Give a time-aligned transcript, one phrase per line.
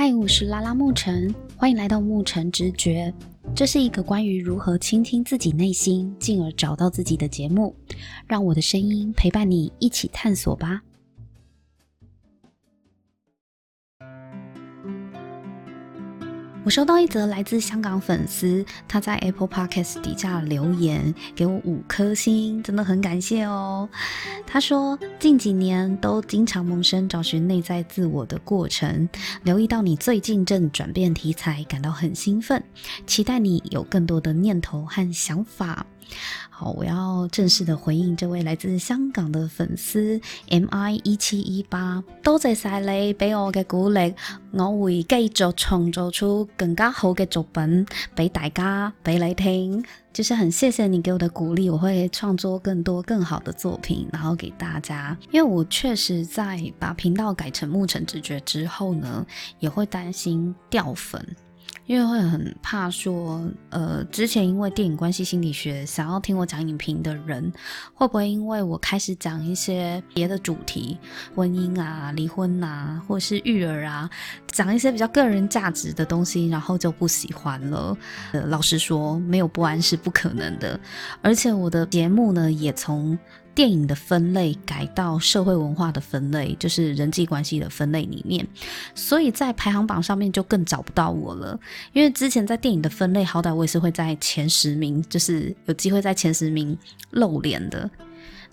[0.00, 3.12] 嗨，我是拉拉牧尘，欢迎来到牧尘直觉。
[3.52, 7.74] 这是一个关于如何倾听自己内心，进而找到自己的节目。
[8.24, 10.80] 让我的声音陪伴你一起探索吧。
[16.68, 23.88] 我收到一则来自香港粉丝，他在 Apple Podcast 底下留言，给我五颗星，真的很感谢哦。
[24.46, 29.08] 他说，近几年都经常萌生找寻内在自我的过程，
[29.44, 32.62] 留意到你最近正转变题材，感到很兴奋，
[33.06, 35.86] 期待你有更多的念头和想法。
[36.50, 44.12] 好，我要正式的回应这位来自香港的粉丝 M I 一七一八，多谢晒你俾我嘅鼓励，
[44.52, 49.84] 我会继续创造出更加好嘅作品俾大家俾你听。
[50.10, 55.16] 就是很谢谢你给我的鼓励，我会创作更多更好的作品，然后给大家。
[55.30, 59.24] 因为我确实在把频道改成牧尘直觉之后呢，
[59.60, 61.24] 也会担心掉粉。
[61.88, 67.50] 因为会很怕说，呃，之前因为电影关系心理学想要听我讲影评的人，
[67.94, 70.98] 会不会因为我开始讲一些别的主题，
[71.34, 74.08] 婚姻啊、离婚啊，或是育儿啊，
[74.48, 77.96] 讲一些比较个人价值的东西，然后就不喜欢了？
[78.32, 80.78] 呃，老实说，没有不安是不可能的，
[81.22, 83.18] 而且我的节目呢，也从。
[83.58, 88.46] 电影的分类改到社会文化的分类，就是人际关系的分类里面，
[88.94, 91.58] 所以在排行榜上面就更找不到我了。
[91.92, 96.78] 因为之前在电影的分类，好歹我也是会在前十名，就是有机会在前十名
[97.10, 97.90] 露脸的。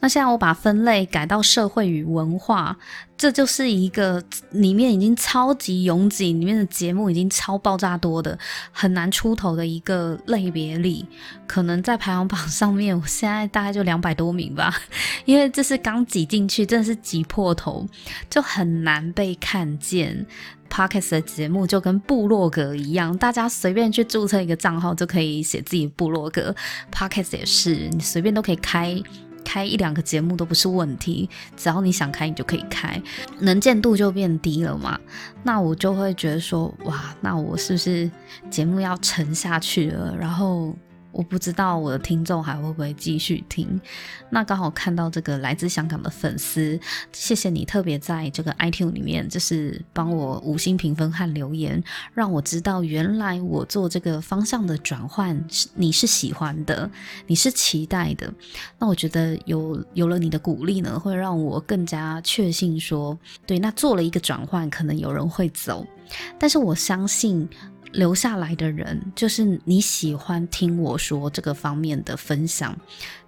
[0.05, 2.77] 那现在我把分类改到社会与文化，
[3.17, 8.37] 这就是一个里面已经超级拥挤，里面的节目已经超爆炸多的，
[8.71, 11.03] 很难出头的一个类别里，
[11.47, 14.71] 可能在排行榜上面，我现在大概就两百多名吧，
[15.25, 17.87] 因为这是刚挤进去，真的是挤破头，
[18.29, 20.27] 就很难被看见。
[20.67, 26.53] Podcast 的节目就跟部落格一样，大家随便去注册一个账号就可以写自己部落格
[26.91, 29.01] ，Podcast 也是，你随便都可以开。
[29.45, 33.01] 开一两个节目都不是问题，只要你想开，你就可以开，
[33.39, 34.99] 能见度就变低了嘛。
[35.43, 38.11] 那我就会觉得说，哇，那我是不是
[38.49, 40.13] 节目要沉下去了？
[40.19, 40.75] 然后。
[41.15, 43.79] 我不知道我的听众还会不会继续听。
[44.29, 46.77] 那刚好看到这个来自香港的粉丝，
[47.13, 51.81] 谢谢你特别在这个 iTunes 里面，就是帮我五星评分和留言，
[52.13, 56.89] 让我知道原来我做这个方向的转换是你是喜欢的，
[57.27, 58.29] 你是期待的。
[58.77, 63.17] 那我觉得有有了你的鼓励呢，会让我更加确信说，
[63.47, 65.87] 对，那做了一个转换，可能有人会走，
[66.37, 67.47] 但是我相信。
[67.95, 72.77] 留下来的人，就是你喜欢听我说这个方面的分享，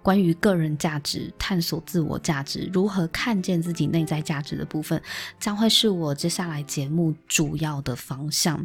[0.02, 5.00] 关于个人价值、探索自我价值、如何看见自己内在价值的部分，
[5.40, 8.64] 将会是我接下来节目主要的方向。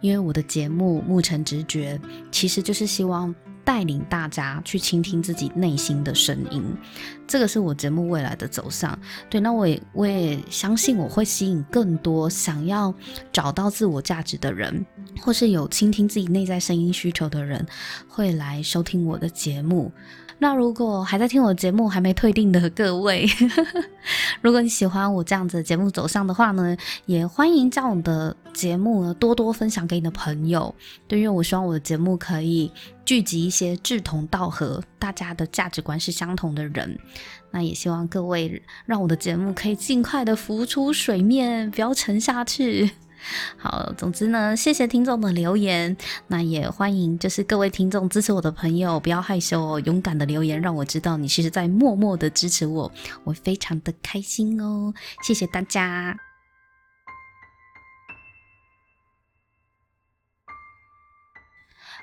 [0.00, 1.98] 因为我的节目《牧尘直觉》，
[2.30, 3.34] 其实就是希望。
[3.62, 6.64] 带领大家去倾听自己内心的声音，
[7.24, 8.98] 这个是我节目未来的走向。
[9.28, 12.92] 对，那我也我也相信我会吸引更多想要
[13.30, 14.84] 找到自我价值的人，
[15.22, 17.66] 或是有倾听自己内在声音需求的人，
[18.08, 19.92] 会来收听我的节目。
[20.42, 23.28] 那如果还在听我节目还没退订的各位，
[24.40, 30.74] 如果你喜欢我这样子的节目走向的话呢，也欢迎将我的节目呢多多分享给你的朋友。
[31.06, 32.72] 对，因为我希望我的节目可以
[33.04, 36.98] 聚集一些志同道合、大家的价值观是相同的人。
[37.50, 42.90] 那也希望各位让我的节目可以尽快的浮出水面，不要沉下去。
[43.56, 45.96] 好，总之呢，谢谢听众的留言，
[46.28, 52.90] 那也欢迎就是各位听众支持我的朋友，不要害羞哦，勇敢的留言，让我知道你其实在默默的支持我，
[53.24, 56.16] 我非常的开心哦，谢谢大家。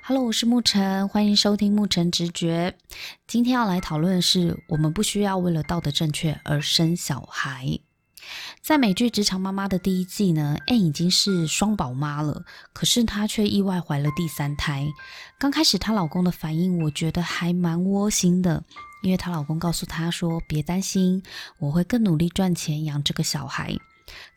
[0.04, 2.78] Hello，我是牧尘，欢迎收听牧尘直觉。
[3.28, 7.80] 今天要来讨论的是，我们不需要为了道德正确而生小孩。
[8.62, 12.44] 在美剧《职场妈妈》的第一季呢，Anne 已经是双宝妈了，
[12.74, 14.88] 可是她却意外怀了第三胎。
[15.40, 18.64] 刚开始她老公的反应，我觉得还蛮窝心的，
[19.04, 21.24] 因为她老公告诉她说：“别担心，
[21.60, 23.76] 我会更努力赚钱养这个小孩。”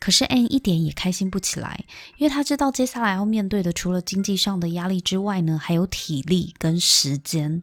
[0.01, 1.85] 可是 Anne 一点也开心不起来，
[2.19, 7.63] 因为她知道接下来要面对的，除了经济上的压力之外呢，还有体力跟时间。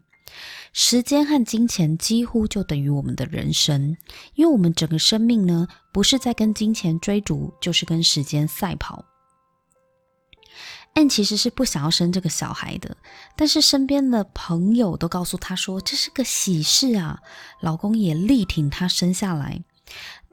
[0.73, 3.97] 时间和金钱几乎就等于我们的人生，
[4.35, 9.03] 因为我们整个生命呢，不是在跟金钱追逐，就是跟时间赛跑。
[10.93, 12.97] Anne 其实是不想要生这个小孩的，
[13.35, 17.19] 但是身边的朋友都告诉她说这是个喜事啊，
[17.61, 19.63] 老公也力挺她生下来。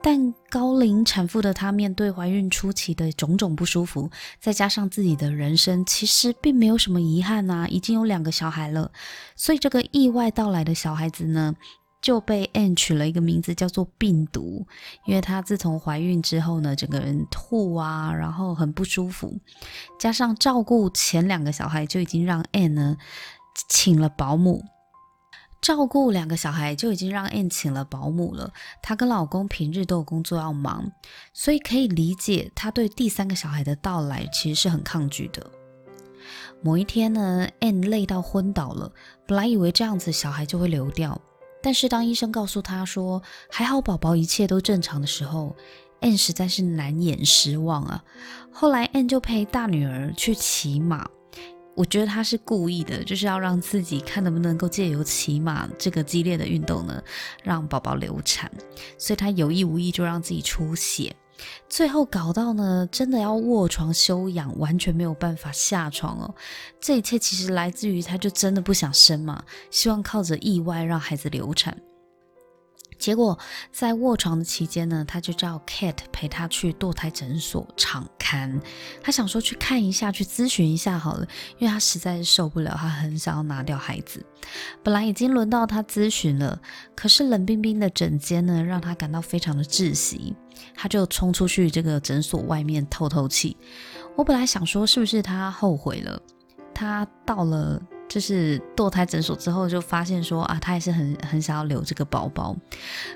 [0.01, 8.91] 但高龄产妇的她面对怀孕初期的种种不舒服，再加上自己的人生其实并没有什么遗憾啊，已经有两个小孩了，
[9.35, 11.55] 所以这个意外到来的小孩子呢，
[12.01, 14.67] 就被 Anne 取了一个名字叫做病毒，
[15.05, 19.39] 因为她自从怀孕之后呢，整个人吐啊，然后很不舒服，
[19.99, 22.97] 加上照顾前两个小孩就已经让 Anne 呢
[23.69, 24.63] 请了保姆，
[25.65, 28.53] 照顾两个小孩就已经让 Anne 请了保姆了。
[28.83, 30.91] 她跟老公平日都有工作要忙，
[31.33, 35.49] 所以可以理解她对第三个小孩的到来其实是很抗拒的。
[36.61, 38.91] 某一天呢，Anne 累到昏倒了，
[39.25, 41.19] 本来以为这样子小孩就会流掉。
[41.63, 45.55] 但是当医生告诉她说还好宝宝一切都正常的时候
[46.01, 48.03] ，Anne 实在是难掩失望啊。
[48.51, 51.09] 后来 Anne 就陪大女儿去骑马，
[51.75, 57.03] 我觉得他是故意的，就是要让自己看能不能够借由骑马这个激烈的运动呢，
[57.43, 58.49] 让宝宝流产，
[58.97, 61.13] 所以他有意无意就让自己出血。
[61.67, 66.33] 最后搞到呢，真的要卧床休养，完全没有办法下床哦。
[66.79, 71.77] 这一切其实来自于，他就真的不想生嘛，希望靠着意外让孩子流产。
[73.05, 73.37] 结果
[73.71, 78.59] 在卧床的期间呢，他就叫 Kate 陪他去堕胎诊所场勘。
[78.99, 81.27] 他想说去看一下，去咨询一下好了，
[81.59, 84.25] 因为他实在是受不了，他很想要拿掉孩子。
[84.81, 86.59] 本来已经轮到他咨询了，
[86.95, 90.35] 可是冷冰冰的诊间呢，让他感到非常的窒息。
[90.73, 93.55] 他就冲出去这个诊所外面透透气。
[94.15, 96.19] 我本来想说，是不是他后悔了？
[96.73, 97.79] 他到了。
[98.15, 102.55] 就是堕胎诊所之后，就发现说啊，她也是很很想要留这个宝宝，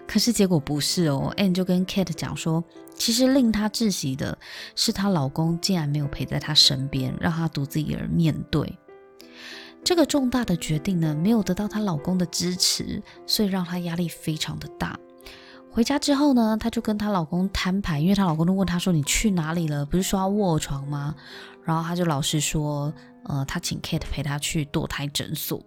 [0.05, 1.33] 可是结果不是哦。
[1.37, 2.61] Anne 就跟 Kate 讲说，
[2.95, 4.37] 其实令她窒息的
[4.75, 8.77] 是她老公竟然没有陪在她身边，让她独自一人面对
[9.85, 14.99] 这个重大的决定呢，没有得到她老公的支持，所以让她压力非常的大。
[15.71, 19.85] 回家之后呢，她就跟她老公摊牌，因为她老公都问她说：“你去哪里了？
[19.85, 21.15] 不是说要卧床吗？”
[21.63, 22.93] 然后她就老实说。
[23.29, 25.63] 呃，她请 Kate 陪她去堕胎诊所。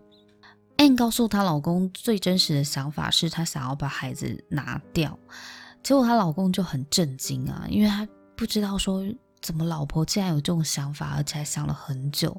[0.78, 5.16] Anne 告诉她老公最真实的想法是，她想要把孩子拿掉。
[5.82, 9.04] 结果她老公就很震惊啊，因为他不知道说
[9.40, 12.36] 怎么老婆竟然有这种想法，而且还想了很久。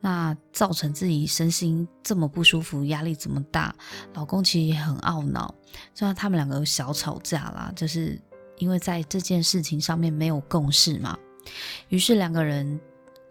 [0.00, 3.74] 那造成自己身心这么不舒服，压力这么大，
[4.14, 5.54] 老公其实也很懊恼。
[5.94, 8.20] 虽然他们两个有小吵架啦，就是
[8.58, 11.16] 因为在这件事情上面没有共识嘛。
[11.88, 12.80] 于是两个人。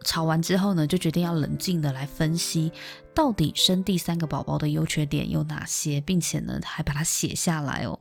[0.04, 2.72] 吵完之后呢，就决定要冷静的来分析，
[3.14, 8.00] 到底生第三个宝宝的优缺点有哪些，并且呢，还把它写下来哦。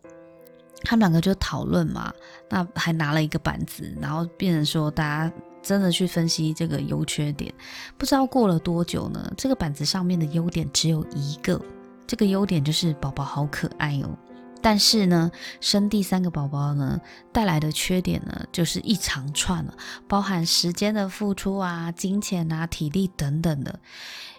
[0.85, 2.13] 他们两个就讨论嘛，
[2.49, 5.33] 那还拿了一个板子，然后变成说大家
[5.63, 7.55] 真的去分析这个优缺点。
[7.97, 11.61] 不知道过了多久呢，这个板子上面的优点只有一个，
[12.07, 14.19] 这个优点就是宝宝好可爱哦。
[14.63, 15.31] 但是呢，
[15.61, 17.01] 生第三个宝宝呢，
[17.33, 19.77] 带来的缺点呢，就是一长串了，
[20.07, 23.81] 包含时间的付出啊、金钱啊、体力等等的。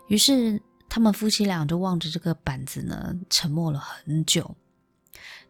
[0.08, 4.56] 于是他们夫妻俩就望着这个板子呢，沉默了很久。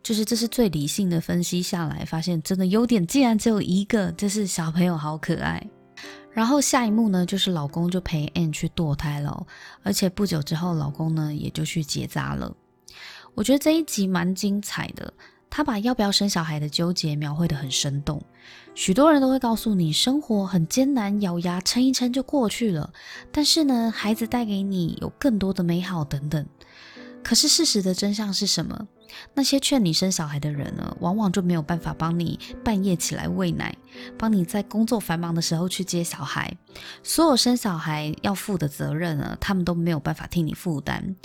[0.02, 5.66] 就是这是最理性的分析下来，发现真的优点竟然只有一个，就是小朋友好可爱。
[6.31, 9.46] 然后下一幕呢，就是老公就陪 Anne 去堕胎了，
[9.84, 12.54] 而且不久之后，老公呢也就去结扎了。
[13.35, 15.13] 我觉得这一集蛮精彩的，
[15.50, 18.21] 他把要不要生小孩的纠结描绘得很生动。
[18.75, 22.91] 许多人都会告诉你，生活很艰难，咬牙撑一撑就过去了。
[23.31, 26.46] 但是呢，孩子带给你有更多的美好等等。
[27.24, 28.88] 可是事实的真相是什么？
[29.34, 33.75] 那些劝你生小孩的人呢，往往就没有办法帮你半夜起来喂奶，
[34.17, 36.55] 帮你在工作繁忙的时候去接小孩。
[37.01, 41.15] 所有生小孩要负的责任呢，他们都没有办法替你负担。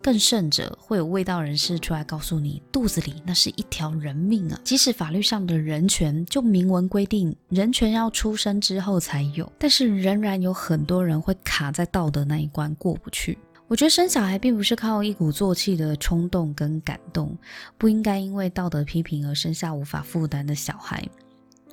[0.00, 4.60] 更甚者，会有卫道人士出来告诉你，肚子里那是一条人命啊！
[4.62, 13.36] 即使法律上的人权就明文规定，人权要出生之后才有，但是仍然有很多人会卡在道德那一关过不去。
[13.68, 17.36] 我觉得生小孩并不是靠一鼓作气的冲动跟感动，
[17.76, 21.06] 不应该因为道德批评而生下无法负担的小孩。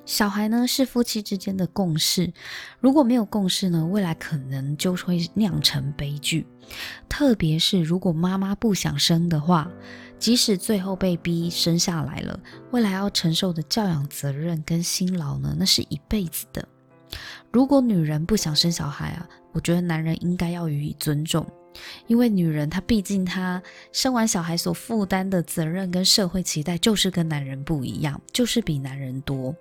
[0.04, 2.30] 小孩呢，是夫妻之间的共识，
[2.80, 6.46] 如果没有共识呢，未来可能就会酿成悲剧。
[7.08, 9.68] 特别是如果妈妈不想生的话，
[10.18, 12.38] 即使最后被逼生下来了，
[12.72, 16.68] 未来要承受的教养责任跟辛劳呢，那是一辈子的。
[17.50, 21.44] 如果女人不想生小孩啊，我觉得男人应该要予以尊重。
[22.06, 29.54] 因为女人她毕竟她生完小孩所负担的责任跟社会期待就是跟男人不一样，就是比男人多。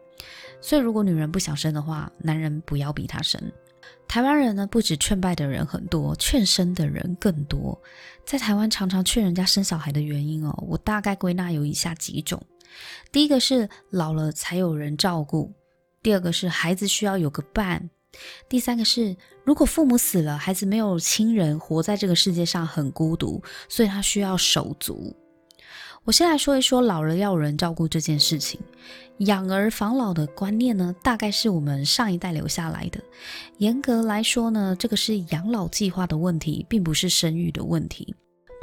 [0.62, 3.42] 所以如果女人不想生的话，男人不要逼她生。
[4.08, 7.80] 台湾人呢，不止劝败的人很多，劝生的人更多。
[8.24, 12.42] 在台湾常常劝人家生小孩的原因哦，我大概归纳有以下几种：
[13.12, 15.52] 第一个是老了才有人照顾；
[16.02, 17.80] 第二个是孩子需要有个伴；
[18.48, 25.16] 第三个是如果父母死了，孩子没有亲人，活在这个世界上很孤独，所以他需要手足。
[26.04, 28.60] 我先来说一说老了要有人照顾这件事情。
[29.20, 33.00] 养儿防老的观念呢，大概是我们上一代留下来的。
[33.58, 38.14] 严格来说呢，这个是养老计划的问题，并不是生育的问题。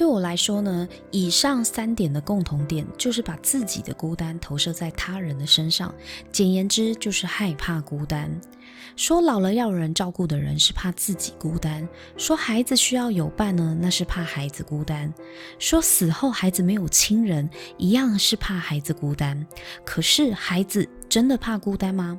[0.03, 5.95] 对我来说呢，以上三点的共同点就是把自己的孤单投射在他人的身上，
[6.33, 8.29] 简言之就是害怕孤单。
[8.97, 15.15] 说老了要人照顾的人是怕自己孤单，说孩子需要有伴呢，那是怕孩子孤单。
[15.61, 19.47] 说死后孩子没有亲人，一样是怕孩子孤单。
[19.85, 22.19] 可是孩子真的怕孤单吗？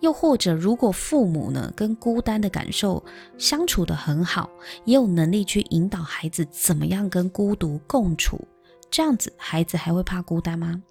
[0.00, 3.04] 又或者，如果父母呢，跟孤单的感受
[3.36, 4.48] 相处得很好，
[4.84, 8.46] 也有能力去引导孩子怎么样跟孤独共处，
[8.90, 10.82] 这样子孩子还会怕孤单吗？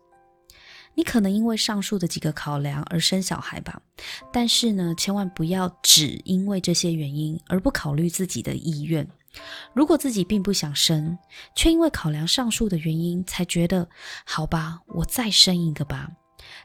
[0.95, 3.79] 你可能因为上述的几个考量而生小孩吧，
[4.33, 9.07] 但是呢，千万不要只因为这些原因而不考虑自己的意愿。
[9.75, 11.15] 如果自己并不想生，
[11.53, 13.87] 却因为考量上述的原因才觉得
[14.25, 16.09] 好吧，我再生一个吧，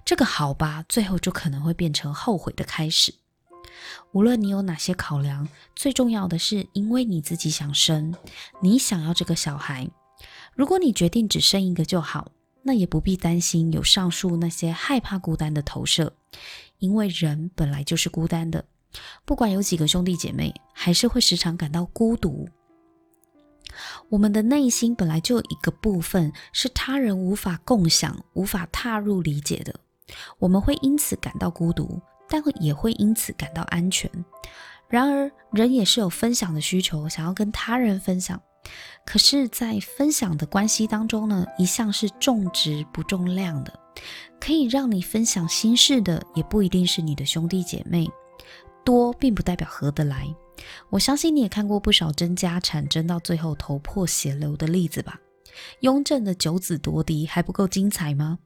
[0.05, 3.14] 这个好吧，最后就可能会变成后悔的开始。
[4.12, 8.14] 无论你有哪些考量，最重要的是因为你自己想生，
[8.61, 9.91] 你想要这个小孩。
[10.55, 12.31] 如果你决定只生一个就好。
[12.64, 16.12] 那也不必担心有上述那些害怕孤单的投射，
[16.79, 18.64] 因为人本来就是孤单的，
[19.25, 22.49] 不管有几个兄弟姐妹，还是会时常感到孤独。
[24.09, 29.75] 我们的内心本来就有一个部分是他人无法共享、无法踏入理解的，
[30.38, 34.11] 我们会因此感到孤独，但也会因此感到安全。
[34.88, 38.40] 然而，人也是有分享的需求，想要跟他人分享。
[39.07, 43.73] 可是，在分享的关系当中呢，一向是重质不重量的。
[44.38, 48.11] 可以让你分享心事的，也不一定是你的兄弟姐妹。
[48.85, 50.26] 多并不代表合得来。
[50.90, 55.21] 我相信你也看过不少争家产争到最后头破血流的例子吧？
[55.80, 58.38] 雍正的九子夺嫡还不够精彩吗？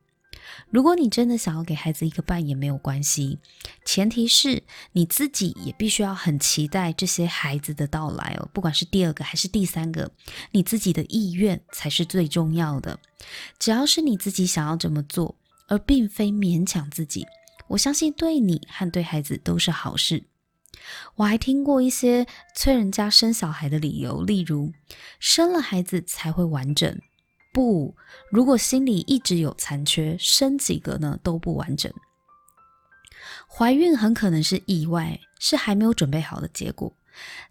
[0.70, 3.38] 如果你真的想要给孩子一个伴，也没有关系，
[3.84, 8.48] 前提是你自己也必须要很期待这些孩子的到来哦。
[8.52, 10.10] 不管是第二个还是第三个，
[10.52, 12.98] 你自己的意愿才是最重要的。
[13.58, 15.34] 只要是你自己想要这么做，
[15.66, 17.26] 而并非勉强自己，
[17.68, 20.24] 我相信对你和对孩子都是好事。
[21.16, 24.72] 我还听过一些催人家生小孩的理由，例如
[25.18, 26.98] 生了孩子才会完整。
[27.52, 27.96] 不，
[28.30, 31.92] 如果心里一直有残缺，生几个呢都不完整。
[33.48, 36.94] 怀孕很可能是意外，是还没有准备好的结果。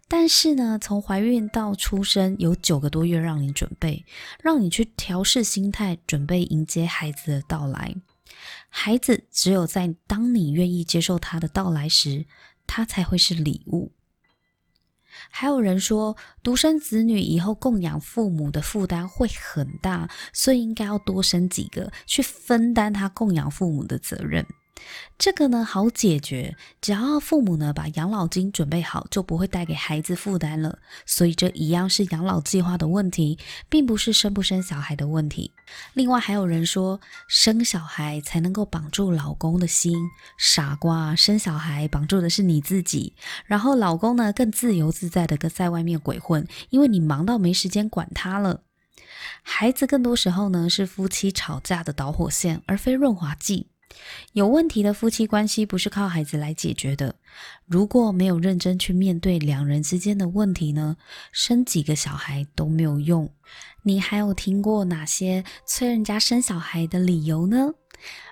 [0.06, 4.04] 但是呢，从怀孕到出生有九个多月让你准备，
[4.40, 7.96] 让你去调试心态，准备迎接孩子的到来。
[8.68, 12.26] 孩子只有在当你愿意接受他的到来时，
[12.66, 13.92] 他才会是礼物。
[15.30, 24.46] 还有人说，独生子女以后供养父母的负担会很大，所以应该要多生几个，去分担他供养父母的责任。
[25.18, 30.78] 这个呢，好解决，只要父母呢把养老金准备好，就不会带给孩子负担了。
[31.06, 35.52] 所以这一样是养老计划的问题，并不是生不生小孩的问题。
[35.94, 39.96] 另外还有人说，生小孩才能够绑住老公的心，
[40.38, 43.14] 傻瓜，生小孩绑住的是你自己，
[43.46, 48.62] 然后老公呢更自由自在的跟在外面鬼混，因为你忙到没时间管他了。
[49.42, 53.68] 孩子更多时候呢是夫妻吵架的导火线，而非润滑剂。
[54.32, 57.14] 有问题的夫妻关系不是靠孩子来解决的。
[57.66, 60.96] 如果没有认真去面对两人之间的问题呢，
[61.32, 63.30] 生几个小孩都没有用。
[63.82, 67.70] 你还有听过哪些催人家生小孩的理由呢？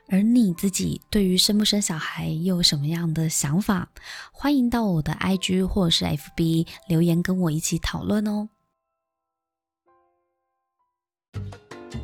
[0.08, 3.90] 而你自己对于生不生小孩又有什么样的想法？
[4.32, 8.50] 欢迎到我的 IG 或者是 FB 留言跟我一起讨论哦。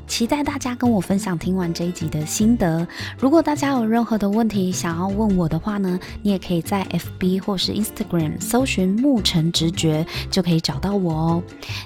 [0.06, 2.86] 期待大家跟我分享听完这一集的心得。
[3.18, 11.42] 如果大家有任何的问题想要问我的话呢，你也可以在 FB 或是 Instagram 搜寻牧尘直觉，就可以找到我哦。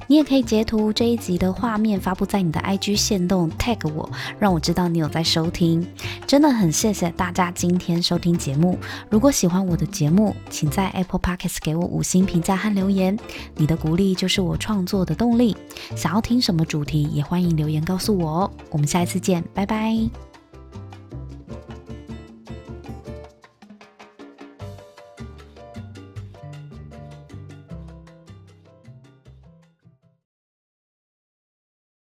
[0.06, 5.86] 你也可以截图这一集的画面发布在你的 IG 限动，tag 我，让我知道你有在收听。
[6.26, 8.78] 真的很谢谢大家今天收听节目。
[9.10, 13.16] 如果喜欢我的节目，请在 Apple Podcast 给我五星评价和留言。
[13.56, 15.56] 你的鼓励就是我创作的动力。
[15.94, 18.24] 想要听什么主题，也欢迎留言告告诉我。
[18.24, 20.33] 我，我们下一次见，拜拜。